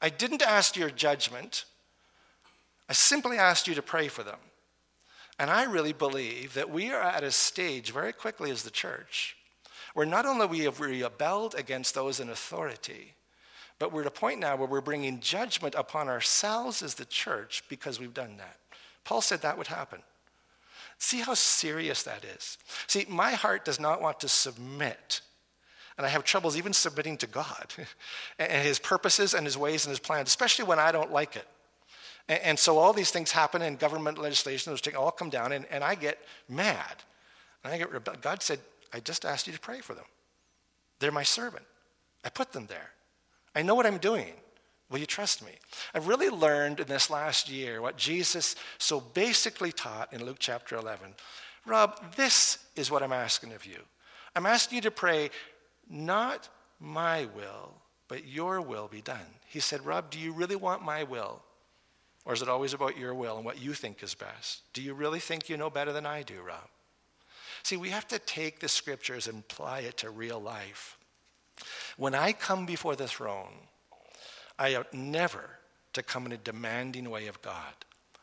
[0.00, 1.64] I didn't ask your judgment.
[2.88, 4.38] I simply asked you to pray for them.
[5.38, 9.36] And I really believe that we are at a stage very quickly as the church
[9.94, 13.14] where not only we rebelled against those in authority,
[13.78, 17.62] but we're at a point now where we're bringing judgment upon ourselves as the church
[17.68, 18.56] because we've done that.
[19.04, 20.00] Paul said that would happen.
[20.98, 22.58] See how serious that is.
[22.86, 25.20] See, my heart does not want to submit.
[25.98, 27.66] And I have troubles even submitting to God
[28.38, 31.46] and his purposes and his ways and his plans, especially when I don't like it.
[32.28, 35.82] And, so all these things happen in government legislation, those all come down, and, and
[35.82, 37.02] I get mad.
[37.64, 38.60] And I get God said,
[38.92, 40.04] I just asked you to pray for them.
[41.00, 41.64] They're my servant.
[42.24, 42.90] I put them there.
[43.54, 44.32] I know what I'm doing.
[44.90, 45.52] Will you trust me?
[45.94, 50.76] I've really learned in this last year what Jesus so basically taught in Luke chapter
[50.76, 51.14] 11.
[51.64, 53.78] Rob, this is what I'm asking of you.
[54.36, 55.30] I'm asking you to pray,
[55.88, 57.72] not my will,
[58.08, 59.18] but your will be done.
[59.46, 61.42] He said, Rob, do you really want my will?
[62.24, 64.62] Or is it always about your will and what you think is best?
[64.72, 66.68] Do you really think you know better than I do, Rob?
[67.62, 70.98] See, we have to take the scriptures and apply it to real life.
[71.96, 73.68] When I come before the throne,
[74.58, 75.58] I ought never
[75.92, 77.74] to come in a demanding way of God.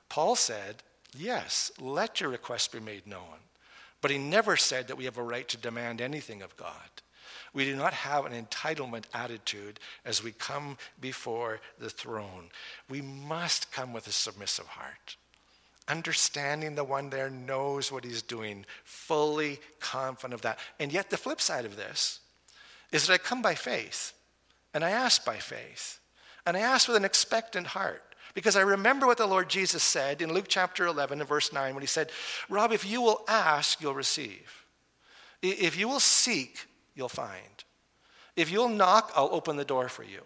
[0.09, 0.83] Paul said,
[1.17, 3.39] Yes, let your request be made known.
[4.01, 6.89] But he never said that we have a right to demand anything of God.
[7.53, 12.49] We do not have an entitlement attitude as we come before the throne.
[12.89, 15.17] We must come with a submissive heart,
[15.87, 20.59] understanding the one there knows what he's doing, fully confident of that.
[20.79, 22.19] And yet, the flip side of this
[22.91, 24.13] is that I come by faith,
[24.73, 25.99] and I ask by faith,
[26.45, 28.03] and I ask with an expectant heart.
[28.35, 31.73] Because I remember what the Lord Jesus said in Luke chapter 11 and verse 9
[31.73, 32.11] when he said,
[32.47, 34.65] Rob, if you will ask, you'll receive.
[35.41, 37.63] If you will seek, you'll find.
[38.35, 40.21] If you'll knock, I'll open the door for you.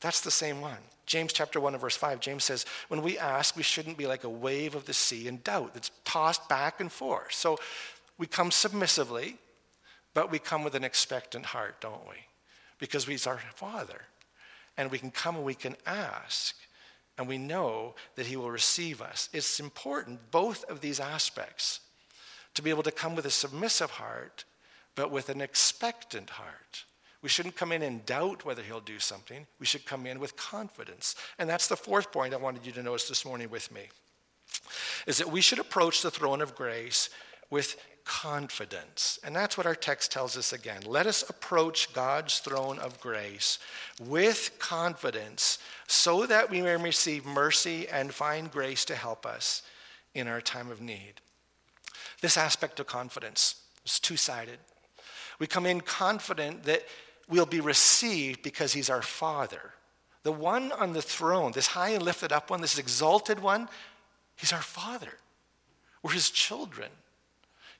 [0.00, 0.78] That's the same one.
[1.06, 4.24] James chapter 1 and verse 5, James says, when we ask, we shouldn't be like
[4.24, 7.32] a wave of the sea in doubt that's tossed back and forth.
[7.32, 7.58] So
[8.16, 9.36] we come submissively,
[10.14, 12.16] but we come with an expectant heart, don't we?
[12.78, 14.02] Because he's our Father.
[14.76, 16.56] And we can come and we can ask,
[17.18, 19.28] and we know that he will receive us.
[19.32, 21.80] It's important, both of these aspects,
[22.54, 24.44] to be able to come with a submissive heart
[24.94, 26.84] but with an expectant heart.
[27.22, 29.46] We shouldn't come in and doubt whether he'll do something.
[29.58, 31.16] We should come in with confidence.
[31.38, 33.88] And that's the fourth point I wanted you to notice this morning with me.
[35.06, 37.08] Is that we should approach the throne of grace
[37.50, 39.18] with confidence.
[39.24, 40.82] And that's what our text tells us again.
[40.86, 43.58] Let us approach God's throne of grace
[44.00, 49.62] with confidence so that we may receive mercy and find grace to help us
[50.14, 51.14] in our time of need.
[52.20, 54.58] This aspect of confidence is two sided.
[55.38, 56.84] We come in confident that
[57.28, 59.74] we'll be received because he's our Father.
[60.22, 63.68] The one on the throne, this high and lifted up one, this exalted one,
[64.36, 65.18] he's our Father.
[66.02, 66.90] We're his children.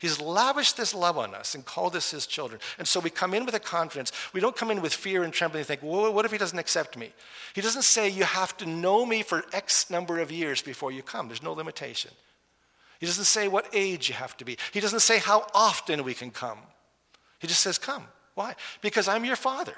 [0.04, 2.60] He's lavished this love on us and called us his children.
[2.76, 4.12] And so we come in with a confidence.
[4.34, 6.58] We don't come in with fear and trembling and think, well, what if he doesn't
[6.58, 7.10] accept me?
[7.54, 11.02] He doesn't say you have to know me for X number of years before you
[11.02, 11.28] come.
[11.28, 12.10] There's no limitation.
[13.00, 14.58] He doesn't say what age you have to be.
[14.72, 16.58] He doesn't say how often we can come.
[17.38, 18.04] He just says, Come.
[18.34, 18.56] Why?
[18.82, 19.76] Because I'm your father,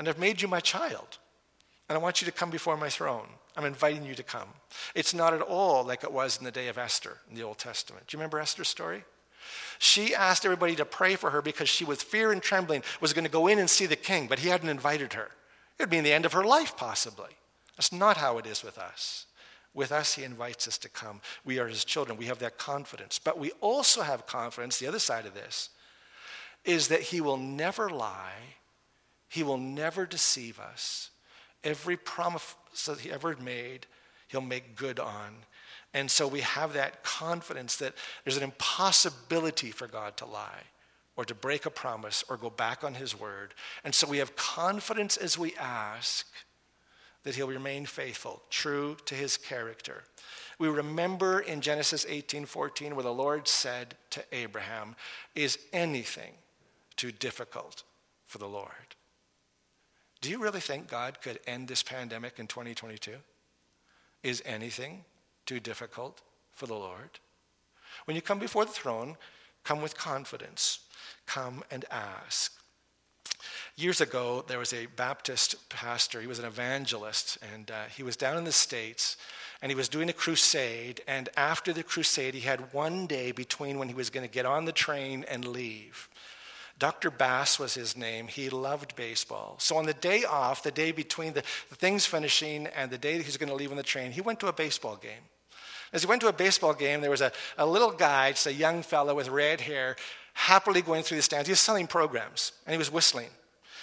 [0.00, 1.18] and I've made you my child,
[1.88, 3.28] and I want you to come before my throne.
[3.56, 4.48] I'm inviting you to come.
[4.96, 7.58] It's not at all like it was in the day of Esther in the Old
[7.58, 8.08] Testament.
[8.08, 9.04] Do you remember Esther's story?
[9.78, 13.24] She asked everybody to pray for her because she, with fear and trembling, was going
[13.24, 15.30] to go in and see the king, but he hadn't invited her.
[15.78, 17.30] It would be the end of her life, possibly.
[17.76, 19.26] That's not how it is with us.
[19.74, 21.20] With us, he invites us to come.
[21.44, 22.18] We are his children.
[22.18, 23.20] We have that confidence.
[23.20, 25.70] But we also have confidence, the other side of this,
[26.64, 28.56] is that he will never lie,
[29.28, 31.10] he will never deceive us.
[31.62, 32.56] Every promise
[32.86, 33.86] that he ever made,
[34.28, 35.36] he'll make good on.
[35.94, 40.62] And so we have that confidence that there's an impossibility for God to lie
[41.16, 43.54] or to break a promise or go back on his word.
[43.84, 46.26] And so we have confidence as we ask
[47.24, 50.04] that he'll remain faithful, true to his character.
[50.58, 54.94] We remember in Genesis 18:14 where the Lord said to Abraham,
[55.34, 56.34] "Is anything
[56.98, 57.84] too difficult
[58.26, 58.96] for the Lord.
[60.20, 63.12] Do you really think God could end this pandemic in 2022?
[64.22, 65.04] Is anything
[65.48, 66.20] too difficult
[66.52, 67.18] for the Lord?
[68.04, 69.16] When you come before the throne,
[69.64, 70.80] come with confidence.
[71.26, 72.52] Come and ask.
[73.76, 76.20] Years ago, there was a Baptist pastor.
[76.20, 79.16] He was an evangelist, and uh, he was down in the States,
[79.62, 81.00] and he was doing a crusade.
[81.08, 84.44] And after the crusade, he had one day between when he was going to get
[84.44, 86.08] on the train and leave.
[86.78, 87.10] Dr.
[87.10, 88.28] Bass was his name.
[88.28, 89.56] He loved baseball.
[89.58, 93.16] So on the day off, the day between the, the things finishing and the day
[93.16, 95.24] that he was going to leave on the train, he went to a baseball game.
[95.92, 98.52] As he went to a baseball game, there was a, a little guy, just a
[98.52, 99.96] young fellow with red hair,
[100.34, 101.48] happily going through the stands.
[101.48, 103.30] He was selling programs, and he was whistling.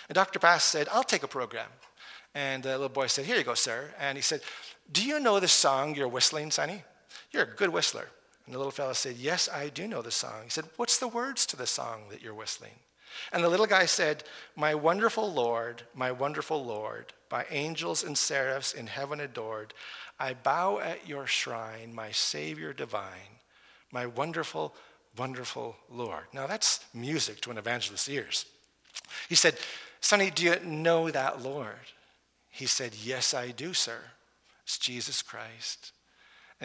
[0.08, 0.40] And Dr.
[0.40, 1.67] Bass said, I'll take a program.
[2.34, 3.94] And the little boy said, Here you go, sir.
[4.00, 4.42] And he said,
[4.92, 6.84] Do you know the song you're whistling, Sonny?
[7.32, 8.08] You're a good whistler.
[8.46, 10.44] And the little fellow said, Yes, I do know the song.
[10.44, 12.73] He said, What's the words to the song that you're whistling?
[13.32, 14.24] And the little guy said,
[14.56, 19.74] My wonderful Lord, my wonderful Lord, by angels and seraphs in heaven adored,
[20.20, 23.40] I bow at your shrine, my Savior divine,
[23.92, 24.74] my wonderful,
[25.18, 26.26] wonderful Lord.
[26.34, 28.46] Now that's music to an evangelist's ears.
[29.28, 29.58] He said,
[30.00, 31.76] Sonny, do you know that Lord?
[32.50, 34.00] He said, Yes, I do, sir.
[34.63, 35.92] It's Jesus Christ.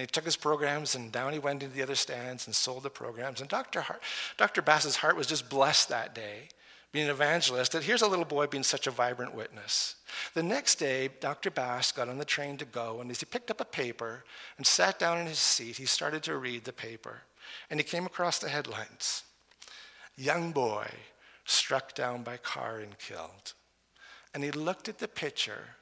[0.01, 2.85] And he took his programs and down he went into the other stands and sold
[2.85, 3.43] the programs.
[3.43, 3.83] And Dr.
[3.83, 4.03] Hart,
[4.39, 4.63] Dr.
[4.63, 6.49] Bass's heart was just blessed that day,
[6.91, 9.97] being an evangelist, that here's a little boy being such a vibrant witness.
[10.33, 11.51] The next day, Dr.
[11.51, 14.25] Bass got on the train to go, and as he picked up a paper
[14.57, 17.19] and sat down in his seat, he started to read the paper.
[17.69, 19.25] And he came across the headlines
[20.17, 20.89] Young boy
[21.45, 23.53] struck down by car and killed.
[24.33, 25.77] And he looked at the picture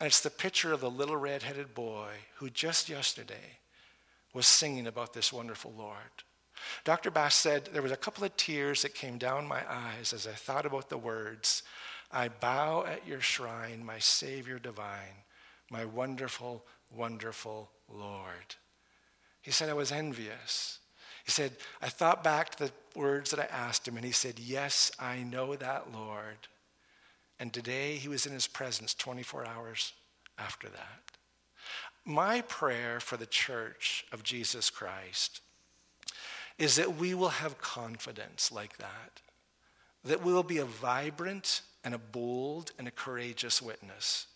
[0.00, 3.58] and it's the picture of the little red headed boy who just yesterday
[4.34, 5.96] was singing about this wonderful Lord.
[6.84, 7.10] Dr.
[7.10, 10.32] Bass said there was a couple of tears that came down my eyes as I
[10.32, 11.62] thought about the words
[12.10, 15.24] I bow at your shrine, my Savior divine,
[15.70, 18.54] my wonderful, wonderful Lord.
[19.42, 20.78] He said, I was envious.
[21.24, 24.38] He said, I thought back to the words that I asked him, and he said,
[24.38, 26.48] Yes, I know that, Lord.
[27.38, 29.92] And today he was in his presence 24 hours
[30.38, 31.16] after that.
[32.04, 35.40] My prayer for the church of Jesus Christ
[36.58, 39.20] is that we will have confidence like that,
[40.04, 44.28] that we will be a vibrant and a bold and a courageous witness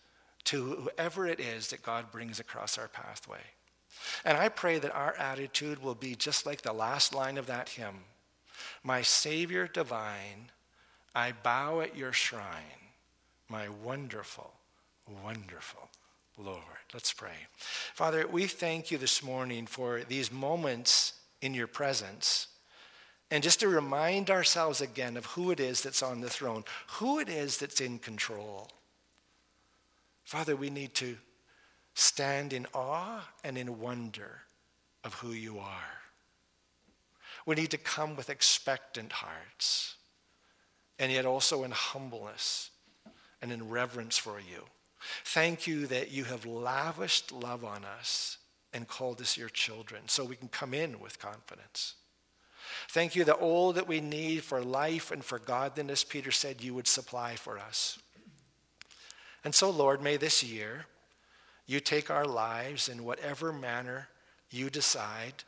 [0.43, 3.41] to whoever it is that God brings across our pathway.
[4.25, 7.69] And I pray that our attitude will be just like the last line of that
[7.69, 8.05] hymn
[8.83, 10.51] My Savior divine,
[11.15, 12.80] I bow at your shrine
[13.51, 14.49] my wonderful,
[15.23, 15.89] wonderful
[16.37, 16.61] Lord.
[16.93, 17.35] Let's pray.
[17.93, 22.47] Father, we thank you this morning for these moments in your presence.
[23.29, 27.19] And just to remind ourselves again of who it is that's on the throne, who
[27.19, 28.69] it is that's in control.
[30.23, 31.17] Father, we need to
[31.93, 34.43] stand in awe and in wonder
[35.03, 35.99] of who you are.
[37.45, 39.95] We need to come with expectant hearts
[40.97, 42.70] and yet also in humbleness
[43.41, 44.65] and in reverence for you.
[45.25, 48.37] Thank you that you have lavished love on us
[48.73, 51.95] and called us your children so we can come in with confidence.
[52.89, 56.73] Thank you that all that we need for life and for godliness, Peter said, you
[56.73, 57.99] would supply for us.
[59.43, 60.85] And so, Lord, may this year
[61.65, 64.09] you take our lives in whatever manner
[64.49, 65.43] you decide.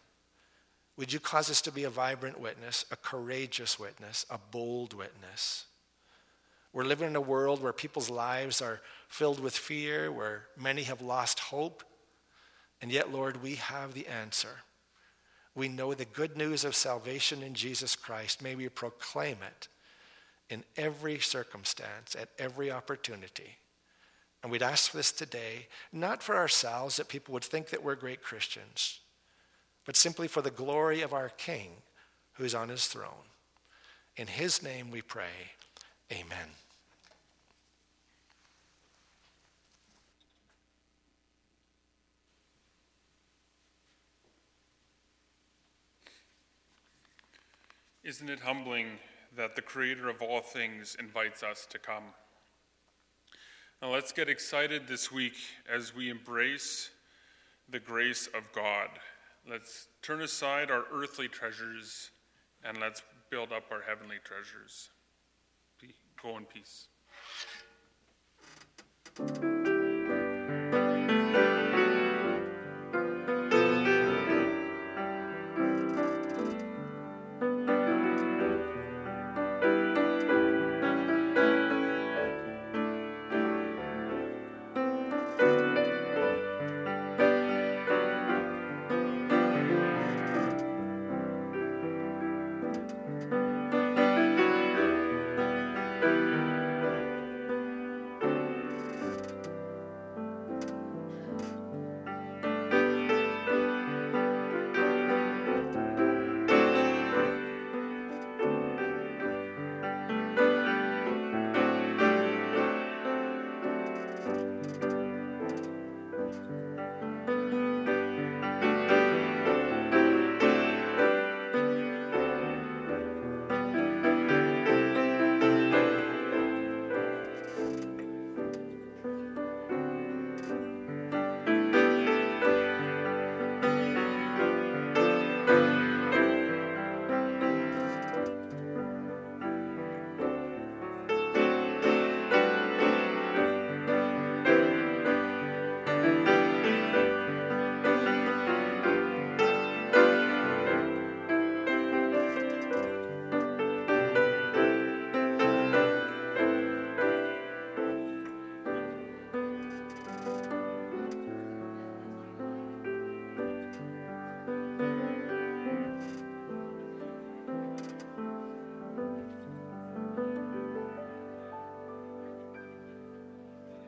[0.98, 5.66] Would you cause us to be a vibrant witness, a courageous witness, a bold witness?
[6.74, 11.02] We're living in a world where people's lives are filled with fear, where many have
[11.02, 11.84] lost hope.
[12.82, 14.58] And yet, Lord, we have the answer.
[15.56, 18.42] We know the good news of salvation in Jesus Christ.
[18.42, 19.68] May we proclaim it
[20.50, 23.58] in every circumstance, at every opportunity.
[24.42, 27.96] And we'd ask for this today, not for ourselves, that people would think that we're
[27.96, 29.00] great Christians,
[29.86, 31.70] but simply for the glory of our King
[32.34, 33.30] who's on his throne.
[34.18, 35.54] In his name we pray.
[36.12, 36.50] Amen.
[48.04, 48.88] Isn't it humbling
[49.38, 52.04] that the Creator of all things invites us to come?
[53.82, 55.36] Now let's get excited this week
[55.74, 56.90] as we embrace
[57.70, 58.90] the grace of God.
[59.50, 62.12] Let's turn aside our earthly treasures
[62.64, 64.90] and let's build up our heavenly treasures.
[66.22, 66.88] Go in peace.